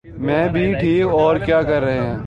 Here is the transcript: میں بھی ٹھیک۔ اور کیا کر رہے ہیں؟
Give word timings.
میں 0.05 0.47
بھی 0.47 0.73
ٹھیک۔ 0.73 1.03
اور 1.07 1.35
کیا 1.37 1.61
کر 1.61 1.81
رہے 1.81 1.97
ہیں؟ 1.97 2.17